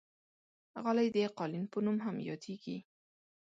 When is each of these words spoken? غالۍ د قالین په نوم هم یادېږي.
غالۍ 0.83 1.07
د 1.15 1.17
قالین 1.37 1.65
په 1.73 1.77
نوم 1.85 1.97
هم 2.05 2.15
یادېږي. 2.29 2.77